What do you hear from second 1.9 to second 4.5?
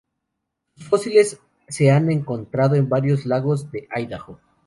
han encontrado en varios lagos de Idaho.